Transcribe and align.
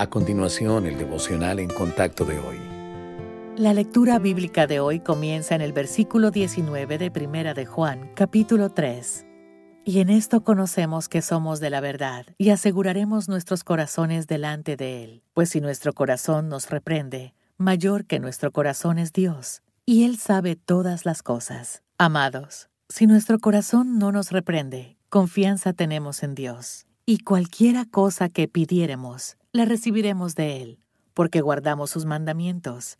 A 0.00 0.08
continuación, 0.08 0.86
el 0.86 0.96
devocional 0.96 1.58
en 1.58 1.68
contacto 1.68 2.24
de 2.24 2.38
hoy. 2.38 2.56
La 3.58 3.74
lectura 3.74 4.18
bíblica 4.18 4.66
de 4.66 4.80
hoy 4.80 5.00
comienza 5.00 5.54
en 5.54 5.60
el 5.60 5.74
versículo 5.74 6.30
19 6.30 6.96
de 6.96 7.10
Primera 7.10 7.52
de 7.52 7.66
Juan, 7.66 8.10
capítulo 8.14 8.70
3. 8.70 9.26
Y 9.84 10.00
en 10.00 10.08
esto 10.08 10.42
conocemos 10.42 11.10
que 11.10 11.20
somos 11.20 11.60
de 11.60 11.68
la 11.68 11.82
verdad 11.82 12.24
y 12.38 12.48
aseguraremos 12.48 13.28
nuestros 13.28 13.62
corazones 13.62 14.26
delante 14.26 14.74
de 14.74 15.04
Él, 15.04 15.22
pues 15.34 15.50
si 15.50 15.60
nuestro 15.60 15.92
corazón 15.92 16.48
nos 16.48 16.70
reprende, 16.70 17.34
mayor 17.58 18.06
que 18.06 18.20
nuestro 18.20 18.52
corazón 18.52 18.98
es 18.98 19.12
Dios, 19.12 19.60
y 19.84 20.06
Él 20.06 20.16
sabe 20.16 20.56
todas 20.56 21.04
las 21.04 21.22
cosas. 21.22 21.82
Amados, 21.98 22.70
si 22.88 23.06
nuestro 23.06 23.38
corazón 23.38 23.98
no 23.98 24.12
nos 24.12 24.32
reprende, 24.32 24.96
confianza 25.10 25.74
tenemos 25.74 26.22
en 26.22 26.34
Dios, 26.34 26.86
y 27.04 27.18
cualquiera 27.18 27.84
cosa 27.84 28.30
que 28.30 28.48
pidiéremos, 28.48 29.36
la 29.52 29.64
recibiremos 29.64 30.34
de 30.34 30.62
Él, 30.62 30.78
porque 31.14 31.40
guardamos 31.40 31.90
sus 31.90 32.04
mandamientos 32.04 32.98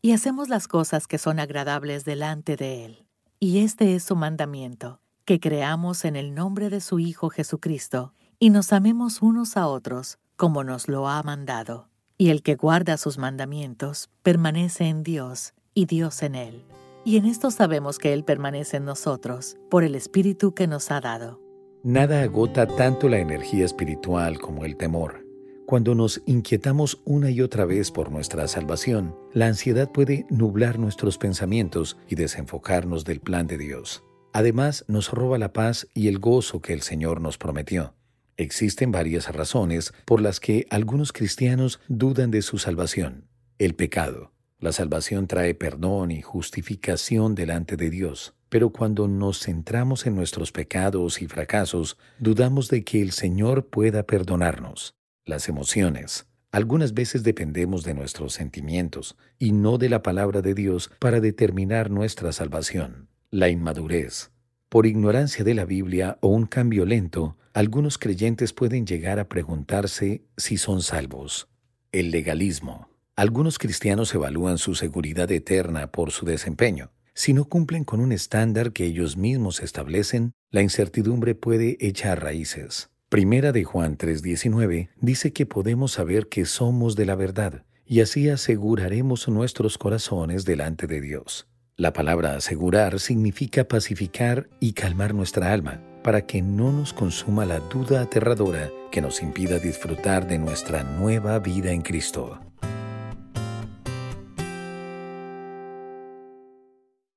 y 0.00 0.12
hacemos 0.12 0.48
las 0.48 0.68
cosas 0.68 1.08
que 1.08 1.18
son 1.18 1.40
agradables 1.40 2.04
delante 2.04 2.56
de 2.56 2.84
Él. 2.84 3.06
Y 3.40 3.58
este 3.58 3.94
es 3.94 4.04
su 4.04 4.14
mandamiento, 4.14 5.00
que 5.24 5.40
creamos 5.40 6.04
en 6.04 6.14
el 6.16 6.34
nombre 6.34 6.70
de 6.70 6.80
su 6.80 7.00
Hijo 7.00 7.30
Jesucristo 7.30 8.14
y 8.38 8.50
nos 8.50 8.72
amemos 8.72 9.22
unos 9.22 9.56
a 9.56 9.66
otros 9.66 10.18
como 10.36 10.62
nos 10.62 10.86
lo 10.88 11.08
ha 11.08 11.22
mandado. 11.24 11.88
Y 12.16 12.30
el 12.30 12.42
que 12.42 12.54
guarda 12.54 12.96
sus 12.96 13.18
mandamientos 13.18 14.08
permanece 14.22 14.84
en 14.84 15.02
Dios 15.02 15.54
y 15.74 15.86
Dios 15.86 16.22
en 16.22 16.36
Él. 16.36 16.64
Y 17.04 17.16
en 17.16 17.26
esto 17.26 17.50
sabemos 17.50 17.98
que 17.98 18.12
Él 18.12 18.24
permanece 18.24 18.76
en 18.76 18.84
nosotros 18.84 19.56
por 19.68 19.82
el 19.82 19.94
Espíritu 19.94 20.52
que 20.52 20.66
nos 20.66 20.90
ha 20.90 21.00
dado. 21.00 21.40
Nada 21.82 22.22
agota 22.22 22.66
tanto 22.66 23.08
la 23.08 23.18
energía 23.18 23.64
espiritual 23.64 24.38
como 24.38 24.64
el 24.64 24.76
temor. 24.76 25.27
Cuando 25.68 25.94
nos 25.94 26.22
inquietamos 26.24 27.02
una 27.04 27.30
y 27.30 27.42
otra 27.42 27.66
vez 27.66 27.90
por 27.90 28.10
nuestra 28.10 28.48
salvación, 28.48 29.14
la 29.34 29.48
ansiedad 29.48 29.92
puede 29.92 30.24
nublar 30.30 30.78
nuestros 30.78 31.18
pensamientos 31.18 31.98
y 32.08 32.14
desenfocarnos 32.14 33.04
del 33.04 33.20
plan 33.20 33.46
de 33.46 33.58
Dios. 33.58 34.02
Además, 34.32 34.86
nos 34.88 35.10
roba 35.12 35.36
la 35.36 35.52
paz 35.52 35.86
y 35.92 36.08
el 36.08 36.20
gozo 36.20 36.62
que 36.62 36.72
el 36.72 36.80
Señor 36.80 37.20
nos 37.20 37.36
prometió. 37.36 37.92
Existen 38.38 38.92
varias 38.92 39.30
razones 39.30 39.92
por 40.06 40.22
las 40.22 40.40
que 40.40 40.66
algunos 40.70 41.12
cristianos 41.12 41.80
dudan 41.86 42.30
de 42.30 42.40
su 42.40 42.56
salvación. 42.56 43.28
El 43.58 43.74
pecado. 43.74 44.32
La 44.60 44.72
salvación 44.72 45.26
trae 45.26 45.54
perdón 45.54 46.12
y 46.12 46.22
justificación 46.22 47.34
delante 47.34 47.76
de 47.76 47.90
Dios. 47.90 48.32
Pero 48.48 48.70
cuando 48.70 49.06
nos 49.06 49.40
centramos 49.40 50.06
en 50.06 50.14
nuestros 50.14 50.50
pecados 50.50 51.20
y 51.20 51.26
fracasos, 51.26 51.98
dudamos 52.18 52.70
de 52.70 52.84
que 52.84 53.02
el 53.02 53.12
Señor 53.12 53.66
pueda 53.66 54.04
perdonarnos 54.04 54.97
las 55.28 55.48
emociones. 55.48 56.26
Algunas 56.50 56.94
veces 56.94 57.22
dependemos 57.22 57.84
de 57.84 57.94
nuestros 57.94 58.32
sentimientos 58.32 59.16
y 59.38 59.52
no 59.52 59.76
de 59.76 59.90
la 59.90 60.02
palabra 60.02 60.40
de 60.40 60.54
Dios 60.54 60.90
para 60.98 61.20
determinar 61.20 61.90
nuestra 61.90 62.32
salvación. 62.32 63.08
La 63.30 63.50
inmadurez. 63.50 64.30
Por 64.70 64.86
ignorancia 64.86 65.44
de 65.44 65.54
la 65.54 65.66
Biblia 65.66 66.18
o 66.20 66.28
un 66.28 66.46
cambio 66.46 66.86
lento, 66.86 67.36
algunos 67.52 67.98
creyentes 67.98 68.52
pueden 68.52 68.86
llegar 68.86 69.18
a 69.18 69.28
preguntarse 69.28 70.22
si 70.36 70.56
son 70.56 70.82
salvos. 70.82 71.48
El 71.92 72.10
legalismo. 72.10 72.88
Algunos 73.16 73.58
cristianos 73.58 74.14
evalúan 74.14 74.58
su 74.58 74.74
seguridad 74.74 75.30
eterna 75.32 75.90
por 75.90 76.12
su 76.12 76.24
desempeño. 76.24 76.92
Si 77.14 77.34
no 77.34 77.46
cumplen 77.46 77.84
con 77.84 78.00
un 78.00 78.12
estándar 78.12 78.72
que 78.72 78.84
ellos 78.84 79.16
mismos 79.16 79.60
establecen, 79.60 80.32
la 80.50 80.62
incertidumbre 80.62 81.34
puede 81.34 81.76
echar 81.80 82.22
raíces. 82.22 82.90
Primera 83.08 83.52
de 83.52 83.64
Juan 83.64 83.96
3:19 83.96 84.90
dice 85.00 85.32
que 85.32 85.46
podemos 85.46 85.92
saber 85.92 86.28
que 86.28 86.44
somos 86.44 86.94
de 86.94 87.06
la 87.06 87.14
verdad 87.14 87.64
y 87.86 88.00
así 88.00 88.28
aseguraremos 88.28 89.28
nuestros 89.28 89.78
corazones 89.78 90.44
delante 90.44 90.86
de 90.86 91.00
Dios. 91.00 91.48
La 91.76 91.94
palabra 91.94 92.34
asegurar 92.34 93.00
significa 93.00 93.64
pacificar 93.64 94.50
y 94.60 94.74
calmar 94.74 95.14
nuestra 95.14 95.54
alma 95.54 95.80
para 96.04 96.26
que 96.26 96.42
no 96.42 96.70
nos 96.70 96.92
consuma 96.92 97.46
la 97.46 97.60
duda 97.60 98.02
aterradora 98.02 98.70
que 98.90 99.00
nos 99.00 99.22
impida 99.22 99.58
disfrutar 99.58 100.28
de 100.28 100.38
nuestra 100.38 100.82
nueva 100.82 101.38
vida 101.38 101.72
en 101.72 101.80
Cristo. 101.80 102.38